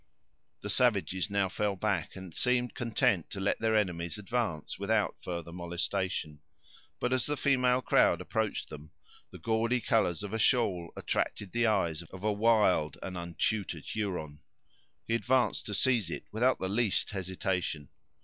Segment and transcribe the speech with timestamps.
[0.61, 5.51] The savages now fell back, and seemed content to let their enemies advance without further
[5.53, 6.39] molestation.
[6.99, 8.89] But, as the female crowd approached them,
[9.29, 14.41] the gaudy colors of a shawl attracted the eyes of a wild and untutored Huron.
[15.05, 17.89] He advanced to seize it without the least hesitation.